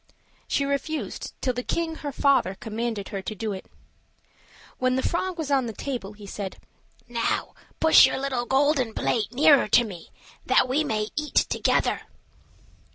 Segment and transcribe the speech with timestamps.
[0.47, 3.67] She refused, till the king, her father, commanded her to do it.
[4.79, 6.57] When the frog was on the table, he said,
[7.07, 10.09] "Now push your little golden plate nearer to me,
[10.43, 12.01] that we may eat together."